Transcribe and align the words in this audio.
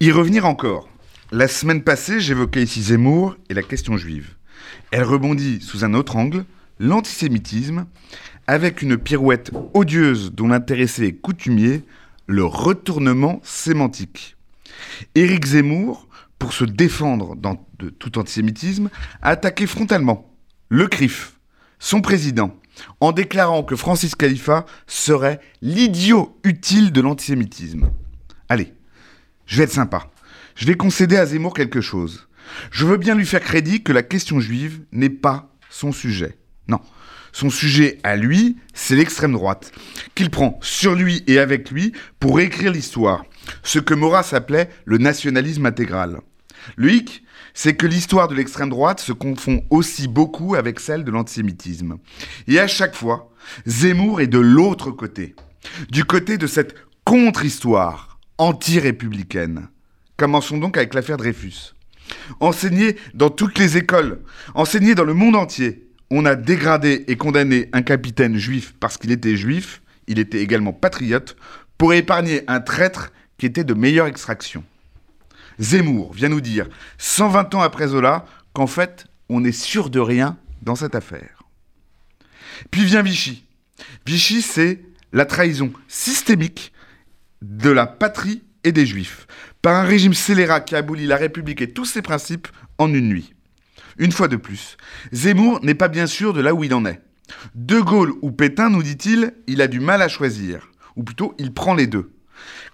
Y 0.00 0.12
revenir 0.12 0.46
encore. 0.46 0.88
La 1.32 1.48
semaine 1.48 1.82
passée, 1.82 2.20
j'évoquais 2.20 2.62
ici 2.62 2.82
Zemmour 2.82 3.36
et 3.48 3.54
la 3.54 3.64
question 3.64 3.96
juive. 3.96 4.36
Elle 4.92 5.02
rebondit 5.02 5.60
sous 5.60 5.84
un 5.84 5.92
autre 5.92 6.14
angle, 6.14 6.44
l'antisémitisme, 6.78 7.84
avec 8.46 8.82
une 8.82 8.96
pirouette 8.96 9.50
odieuse 9.74 10.30
dont 10.30 10.46
l'intéressé 10.46 11.06
est 11.06 11.12
coutumier, 11.14 11.82
le 12.28 12.44
retournement 12.44 13.40
sémantique. 13.42 14.36
Éric 15.16 15.46
Zemmour, 15.46 16.06
pour 16.38 16.52
se 16.52 16.64
défendre 16.64 17.34
de 17.80 17.90
tout 17.90 18.20
antisémitisme, 18.20 18.90
a 19.20 19.30
attaqué 19.30 19.66
frontalement 19.66 20.32
le 20.68 20.86
CRIF, 20.86 21.40
son 21.80 22.02
président, 22.02 22.54
en 23.00 23.10
déclarant 23.10 23.64
que 23.64 23.74
Francis 23.74 24.14
Khalifa 24.14 24.64
serait 24.86 25.40
l'idiot 25.60 26.38
utile 26.44 26.92
de 26.92 27.00
l'antisémitisme. 27.00 27.90
Allez, 28.48 28.72
je 29.48 29.56
vais 29.56 29.64
être 29.64 29.72
sympa. 29.72 30.08
Je 30.54 30.66
vais 30.66 30.76
concéder 30.76 31.16
à 31.16 31.26
Zemmour 31.26 31.54
quelque 31.54 31.80
chose. 31.80 32.28
Je 32.70 32.86
veux 32.86 32.98
bien 32.98 33.14
lui 33.14 33.26
faire 33.26 33.40
crédit 33.40 33.82
que 33.82 33.92
la 33.92 34.02
question 34.02 34.40
juive 34.40 34.82
n'est 34.92 35.10
pas 35.10 35.50
son 35.70 35.90
sujet. 35.90 36.38
Non. 36.68 36.80
Son 37.32 37.50
sujet 37.50 37.98
à 38.02 38.16
lui, 38.16 38.58
c'est 38.74 38.96
l'extrême 38.96 39.32
droite, 39.32 39.72
qu'il 40.14 40.30
prend 40.30 40.58
sur 40.62 40.94
lui 40.94 41.24
et 41.26 41.38
avec 41.38 41.70
lui 41.70 41.92
pour 42.20 42.40
écrire 42.40 42.72
l'histoire, 42.72 43.24
ce 43.62 43.78
que 43.78 43.94
Maurras 43.94 44.30
appelait 44.32 44.70
le 44.84 44.98
nationalisme 44.98 45.66
intégral. 45.66 46.20
Le 46.76 46.90
c'est 47.54 47.74
que 47.74 47.86
l'histoire 47.86 48.28
de 48.28 48.34
l'extrême 48.34 48.68
droite 48.68 49.00
se 49.00 49.12
confond 49.12 49.64
aussi 49.70 50.08
beaucoup 50.08 50.54
avec 50.54 50.80
celle 50.80 51.04
de 51.04 51.10
l'antisémitisme. 51.10 51.98
Et 52.46 52.58
à 52.58 52.66
chaque 52.66 52.94
fois, 52.94 53.32
Zemmour 53.66 54.20
est 54.20 54.26
de 54.26 54.38
l'autre 54.38 54.90
côté, 54.90 55.34
du 55.90 56.04
côté 56.04 56.38
de 56.38 56.46
cette 56.46 56.74
contre-histoire 57.04 58.17
anti-républicaine. 58.38 59.68
Commençons 60.16 60.58
donc 60.58 60.76
avec 60.76 60.94
l'affaire 60.94 61.16
Dreyfus. 61.16 61.74
Enseigné 62.40 62.96
dans 63.14 63.30
toutes 63.30 63.58
les 63.58 63.76
écoles, 63.76 64.20
enseigné 64.54 64.94
dans 64.94 65.04
le 65.04 65.14
monde 65.14 65.36
entier, 65.36 65.88
on 66.10 66.24
a 66.24 66.34
dégradé 66.34 67.04
et 67.08 67.16
condamné 67.16 67.68
un 67.72 67.82
capitaine 67.82 68.38
juif 68.38 68.74
parce 68.80 68.96
qu'il 68.96 69.12
était 69.12 69.36
juif, 69.36 69.82
il 70.06 70.18
était 70.18 70.40
également 70.40 70.72
patriote, 70.72 71.36
pour 71.76 71.92
épargner 71.92 72.42
un 72.48 72.60
traître 72.60 73.12
qui 73.36 73.46
était 73.46 73.64
de 73.64 73.74
meilleure 73.74 74.06
extraction. 74.06 74.64
Zemmour 75.60 76.12
vient 76.12 76.28
nous 76.28 76.40
dire, 76.40 76.68
120 76.98 77.54
ans 77.54 77.60
après 77.60 77.88
Zola, 77.88 78.24
qu'en 78.52 78.66
fait, 78.66 79.06
on 79.28 79.40
n'est 79.40 79.52
sûr 79.52 79.90
de 79.90 80.00
rien 80.00 80.36
dans 80.62 80.74
cette 80.74 80.94
affaire. 80.94 81.42
Puis 82.70 82.84
vient 82.84 83.02
Vichy. 83.02 83.44
Vichy, 84.06 84.42
c'est 84.42 84.80
la 85.12 85.24
trahison 85.24 85.72
systémique 85.86 86.72
de 87.42 87.70
la 87.70 87.86
patrie 87.86 88.42
et 88.64 88.72
des 88.72 88.86
juifs, 88.86 89.26
par 89.62 89.76
un 89.76 89.84
régime 89.84 90.14
scélérat 90.14 90.60
qui 90.60 90.76
abolit 90.76 91.06
la 91.06 91.16
République 91.16 91.60
et 91.60 91.72
tous 91.72 91.84
ses 91.84 92.02
principes 92.02 92.48
en 92.78 92.92
une 92.92 93.08
nuit. 93.08 93.34
Une 93.98 94.12
fois 94.12 94.28
de 94.28 94.36
plus, 94.36 94.76
Zemmour 95.12 95.60
n'est 95.62 95.74
pas 95.74 95.88
bien 95.88 96.06
sûr 96.06 96.32
de 96.32 96.40
là 96.40 96.54
où 96.54 96.64
il 96.64 96.74
en 96.74 96.84
est. 96.84 97.00
De 97.54 97.80
Gaulle 97.80 98.12
ou 98.22 98.30
Pétain, 98.30 98.70
nous 98.70 98.82
dit-il, 98.82 99.34
il 99.46 99.60
a 99.60 99.68
du 99.68 99.80
mal 99.80 100.02
à 100.02 100.08
choisir, 100.08 100.70
ou 100.96 101.02
plutôt 101.02 101.34
il 101.38 101.52
prend 101.52 101.74
les 101.74 101.86
deux. 101.86 102.12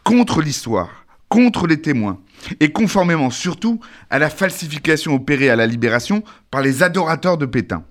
Contre 0.05 0.43
l'histoire, 0.43 1.07
contre 1.29 1.67
les 1.67 1.81
témoins, 1.81 2.21
et 2.61 2.73
conformément 2.73 3.31
surtout 3.31 3.81
à 4.11 4.19
la 4.19 4.31
falsification 4.31 5.15
opérée 5.15 5.51
à 5.51 5.57
la 5.57 5.67
libération 5.67 6.23
par 6.51 6.63
les 6.63 6.83
adorateurs 6.83 7.39
de 7.39 7.47
Pétain. 7.47 7.85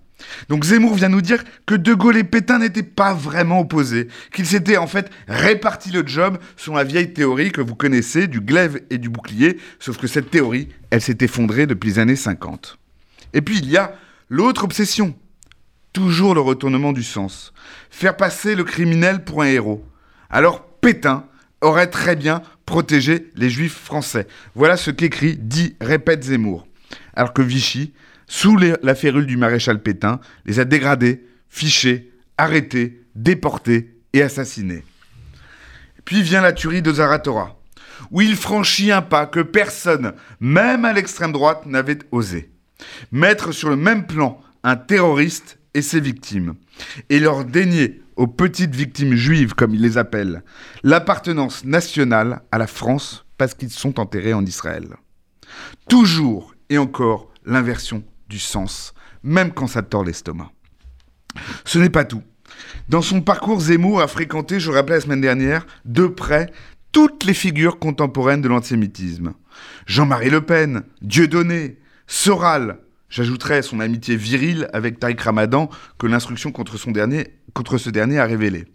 Donc 0.49 0.63
Zemmour 0.63 0.95
vient 0.95 1.09
nous 1.09 1.21
dire 1.21 1.43
que 1.65 1.75
De 1.75 1.93
Gaulle 1.93 2.17
et 2.17 2.23
Pétain 2.23 2.59
n'étaient 2.59 2.83
pas 2.83 3.13
vraiment 3.13 3.59
opposés, 3.59 4.07
qu'ils 4.33 4.45
s'étaient 4.45 4.77
en 4.77 4.87
fait 4.87 5.09
réparti 5.27 5.91
le 5.91 6.05
job 6.05 6.37
selon 6.57 6.77
la 6.77 6.83
vieille 6.83 7.13
théorie 7.13 7.51
que 7.51 7.61
vous 7.61 7.75
connaissez 7.75 8.27
du 8.27 8.41
glaive 8.41 8.81
et 8.89 8.97
du 8.97 9.09
bouclier, 9.09 9.57
sauf 9.79 9.97
que 9.97 10.07
cette 10.07 10.31
théorie, 10.31 10.69
elle 10.89 11.01
s'est 11.01 11.17
effondrée 11.21 11.67
depuis 11.67 11.91
les 11.91 11.99
années 11.99 12.15
50. 12.15 12.77
Et 13.33 13.41
puis 13.41 13.57
il 13.57 13.69
y 13.69 13.77
a 13.77 13.95
l'autre 14.29 14.63
obsession, 14.63 15.15
toujours 15.91 16.35
le 16.35 16.41
retournement 16.41 16.93
du 16.93 17.03
sens, 17.03 17.53
faire 17.89 18.17
passer 18.17 18.55
le 18.55 18.63
criminel 18.63 19.23
pour 19.23 19.41
un 19.41 19.47
héros. 19.47 19.85
Alors 20.29 20.65
Pétain 20.65 21.25
aurait 21.61 21.87
très 21.87 22.15
bien 22.15 22.41
protégé 22.65 23.31
les 23.35 23.49
juifs 23.49 23.77
français. 23.77 24.27
Voilà 24.55 24.77
ce 24.77 24.91
qu'écrit, 24.91 25.37
dit, 25.37 25.75
répète 25.81 26.23
Zemmour. 26.23 26.67
Alors 27.15 27.33
que 27.33 27.41
Vichy, 27.41 27.93
sous 28.35 28.57
la 28.57 28.95
férule 28.95 29.27
du 29.27 29.37
maréchal 29.37 29.79
Pétain, 29.79 30.19
les 30.47 30.59
a 30.59 30.65
dégradés, 30.65 31.23
fichés, 31.49 32.11
arrêtés, 32.35 33.05
déportés 33.13 33.95
et 34.11 34.23
assassinés. 34.23 34.83
Puis 36.03 36.23
vient 36.23 36.41
la 36.41 36.51
tuerie 36.51 36.81
de 36.81 36.91
Zaratora, 36.91 37.59
où 38.09 38.21
il 38.21 38.35
franchit 38.35 38.91
un 38.91 39.03
pas 39.03 39.27
que 39.27 39.39
personne, 39.39 40.13
même 40.39 40.83
à 40.83 40.93
l'extrême 40.93 41.31
droite, 41.31 41.67
n'avait 41.67 41.99
osé. 42.11 42.49
Mettre 43.11 43.51
sur 43.51 43.69
le 43.69 43.75
même 43.75 44.07
plan 44.07 44.41
un 44.63 44.77
terroriste 44.77 45.59
et 45.75 45.83
ses 45.83 45.99
victimes, 45.99 46.55
et 47.11 47.19
leur 47.19 47.45
dénier 47.45 48.01
aux 48.15 48.27
petites 48.27 48.75
victimes 48.75 49.13
juives, 49.13 49.53
comme 49.53 49.75
il 49.75 49.81
les 49.81 49.99
appelle, 49.99 50.43
l'appartenance 50.81 51.65
nationale 51.65 52.41
à 52.51 52.57
la 52.57 52.67
France 52.67 53.25
parce 53.37 53.53
qu'ils 53.53 53.69
sont 53.69 53.99
enterrés 53.99 54.33
en 54.33 54.43
Israël. 54.43 54.87
Toujours 55.87 56.55
et 56.69 56.79
encore 56.79 57.31
l'inversion 57.45 58.03
du 58.29 58.39
sens, 58.39 58.93
même 59.23 59.51
quand 59.51 59.67
ça 59.67 59.81
tord 59.81 60.03
l'estomac. 60.03 60.51
Ce 61.65 61.79
n'est 61.79 61.89
pas 61.89 62.05
tout. 62.05 62.23
Dans 62.89 63.01
son 63.01 63.21
parcours, 63.21 63.59
Zemmour 63.59 64.01
a 64.01 64.07
fréquenté, 64.07 64.59
je 64.59 64.71
rappelais 64.71 64.95
la 64.95 65.01
semaine 65.01 65.21
dernière, 65.21 65.65
de 65.85 66.07
près 66.07 66.51
toutes 66.91 67.23
les 67.23 67.33
figures 67.33 67.79
contemporaines 67.79 68.41
de 68.41 68.47
l'antisémitisme. 68.47 69.33
Jean-Marie 69.87 70.29
Le 70.29 70.41
Pen, 70.41 70.83
Dieudonné, 71.01 71.79
Soral, 72.07 72.79
j'ajouterais 73.09 73.61
son 73.61 73.79
amitié 73.79 74.15
virile 74.15 74.69
avec 74.73 74.99
Tariq 74.99 75.21
Ramadan 75.23 75.69
que 75.97 76.07
l'instruction 76.07 76.51
contre, 76.51 76.77
contre 77.53 77.77
ce 77.77 77.89
dernier 77.89 78.19
a 78.19 78.25
révélé. 78.25 78.65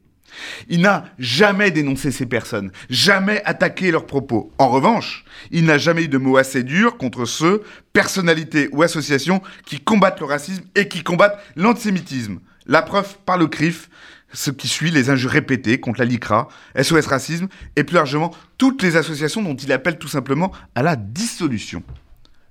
Il 0.69 0.81
n'a 0.81 1.06
jamais 1.19 1.71
dénoncé 1.71 2.11
ces 2.11 2.27
personnes, 2.27 2.71
jamais 2.91 3.43
attaqué 3.44 3.91
leurs 3.91 4.06
propos. 4.06 4.53
En 4.59 4.69
revanche, 4.69 5.25
il 5.50 5.65
n'a 5.65 5.78
jamais 5.78 6.05
eu 6.05 6.09
de 6.09 6.19
mots 6.19 6.37
assez 6.37 6.62
durs 6.62 6.97
contre 6.97 7.25
ceux, 7.25 7.62
personnalités 7.93 8.69
ou 8.72 8.83
associations 8.83 9.43
qui 9.67 9.81
combattent 9.81 10.21
le 10.21 10.27
racisme 10.27 10.65
et 10.75 10.88
qui 10.88 11.03
combattent 11.03 11.41
l'antisémitisme. 11.56 12.41
La 12.67 12.83
preuve 12.83 13.17
par 13.25 13.38
le 13.38 13.47
CRIF, 13.47 13.88
ce 14.33 14.50
qui 14.50 14.69
suit 14.69 14.91
les 14.91 15.11
injures 15.11 15.31
répétées 15.31 15.81
contre 15.81 16.00
la 16.00 16.05
LICRA, 16.05 16.49
SOS 16.81 17.06
Racisme 17.06 17.49
et 17.77 17.84
plus 17.84 17.94
largement 17.94 18.34
toutes 18.59 18.83
les 18.83 18.97
associations 18.97 19.43
dont 19.43 19.56
il 19.56 19.72
appelle 19.72 19.99
tout 19.99 20.09
simplement 20.09 20.53
à 20.75 20.83
la 20.83 20.97
dissolution. 20.97 21.83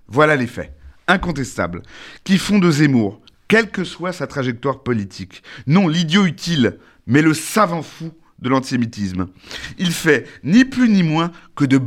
Voilà 0.07 0.35
les 0.35 0.47
faits, 0.47 0.73
incontestables, 1.07 1.83
qui 2.23 2.37
font 2.37 2.59
de 2.59 2.71
Zemmour, 2.71 3.21
quelle 3.47 3.69
que 3.69 3.83
soit 3.83 4.13
sa 4.13 4.27
trajectoire 4.27 4.83
politique, 4.83 5.43
non 5.67 5.87
l'idiot 5.87 6.25
utile, 6.25 6.79
mais 7.07 7.21
le 7.21 7.33
savant 7.33 7.81
fou 7.81 8.11
de 8.39 8.49
l'antisémitisme. 8.49 9.27
Il 9.77 9.91
fait 9.91 10.27
ni 10.43 10.65
plus 10.65 10.89
ni 10.89 11.03
moins 11.03 11.31
que 11.55 11.65
du, 11.65 11.79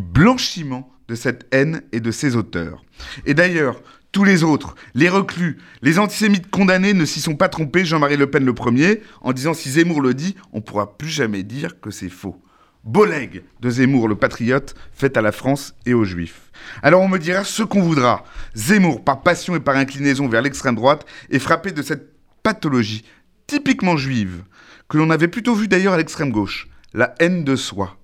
blanchiment 0.00 0.92
de 1.08 1.14
cette 1.14 1.46
haine 1.52 1.82
et 1.92 2.00
de 2.00 2.10
ses 2.10 2.36
auteurs. 2.36 2.84
Et 3.26 3.34
d'ailleurs, 3.34 3.82
tous 4.12 4.24
les 4.24 4.44
autres, 4.44 4.74
les 4.94 5.08
reclus, 5.08 5.58
les 5.82 5.98
antisémites 5.98 6.50
condamnés 6.50 6.94
ne 6.94 7.04
s'y 7.04 7.20
sont 7.20 7.36
pas 7.36 7.48
trompés, 7.48 7.84
Jean-Marie 7.84 8.16
Le 8.16 8.30
Pen 8.30 8.44
le 8.44 8.54
premier, 8.54 9.02
en 9.22 9.32
disant 9.32 9.54
si 9.54 9.70
Zemmour 9.70 10.00
le 10.00 10.14
dit, 10.14 10.36
on 10.52 10.58
ne 10.58 10.62
pourra 10.62 10.96
plus 10.96 11.08
jamais 11.08 11.42
dire 11.42 11.80
que 11.80 11.90
c'est 11.90 12.08
faux. 12.08 12.40
Boleg 12.84 13.42
de 13.60 13.70
Zemmour, 13.70 14.08
le 14.08 14.14
patriote, 14.14 14.74
fait 14.92 15.16
à 15.16 15.22
la 15.22 15.32
France 15.32 15.74
et 15.84 15.94
aux 15.94 16.04
Juifs. 16.04 16.50
Alors 16.82 17.02
on 17.02 17.08
me 17.08 17.18
dira 17.18 17.44
ce 17.44 17.62
qu'on 17.62 17.82
voudra. 17.82 18.24
Zemmour, 18.54 19.04
par 19.04 19.22
passion 19.22 19.56
et 19.56 19.60
par 19.60 19.76
inclinaison 19.76 20.28
vers 20.28 20.42
l'extrême 20.42 20.76
droite, 20.76 21.04
est 21.28 21.38
frappé 21.38 21.72
de 21.72 21.82
cette 21.82 22.12
pathologie 22.42 23.04
typiquement 23.48 23.96
juive, 23.96 24.44
que 24.88 24.98
l'on 24.98 25.10
avait 25.10 25.26
plutôt 25.26 25.54
vu 25.54 25.66
d'ailleurs 25.66 25.94
à 25.94 25.96
l'extrême 25.96 26.30
gauche, 26.30 26.68
la 26.94 27.14
haine 27.18 27.42
de 27.42 27.56
soi. 27.56 27.96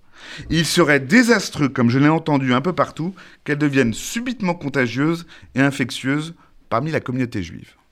Il 0.50 0.64
serait 0.64 1.00
désastreux, 1.00 1.68
comme 1.68 1.90
je 1.90 1.98
l'ai 1.98 2.08
entendu 2.08 2.54
un 2.54 2.60
peu 2.60 2.72
partout, 2.72 3.14
qu'elle 3.44 3.58
devienne 3.58 3.92
subitement 3.92 4.54
contagieuse 4.54 5.26
et 5.54 5.60
infectieuse 5.60 6.34
parmi 6.70 6.90
la 6.90 7.00
communauté 7.00 7.42
juive. 7.42 7.74